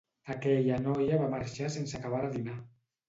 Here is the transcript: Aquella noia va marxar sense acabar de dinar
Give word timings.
Aquella 0.35 0.79
noia 0.87 1.19
va 1.25 1.29
marxar 1.33 1.71
sense 1.77 2.01
acabar 2.01 2.23
de 2.25 2.33
dinar 2.39 2.57